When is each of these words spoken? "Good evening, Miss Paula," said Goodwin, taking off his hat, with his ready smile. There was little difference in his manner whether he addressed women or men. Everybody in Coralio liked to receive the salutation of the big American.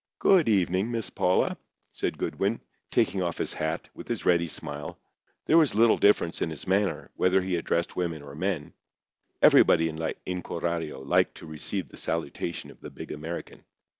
"Good 0.17 0.49
evening, 0.49 0.89
Miss 0.89 1.11
Paula," 1.11 1.57
said 1.91 2.17
Goodwin, 2.17 2.59
taking 2.89 3.21
off 3.21 3.37
his 3.37 3.53
hat, 3.53 3.87
with 3.93 4.07
his 4.07 4.25
ready 4.25 4.47
smile. 4.47 4.97
There 5.45 5.59
was 5.59 5.75
little 5.75 5.99
difference 5.99 6.41
in 6.41 6.49
his 6.49 6.65
manner 6.65 7.11
whether 7.15 7.39
he 7.39 7.55
addressed 7.55 7.95
women 7.95 8.23
or 8.23 8.33
men. 8.33 8.73
Everybody 9.43 9.89
in 9.89 9.99
Coralio 10.41 11.05
liked 11.07 11.35
to 11.35 11.45
receive 11.45 11.89
the 11.89 11.97
salutation 11.97 12.71
of 12.71 12.81
the 12.81 12.89
big 12.89 13.11
American. 13.11 13.63